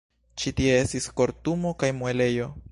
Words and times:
Ĉi 0.43 0.53
tie 0.59 0.71
estis 0.85 1.07
kortumo 1.21 1.77
kaj 1.85 1.93
muelejo. 2.01 2.53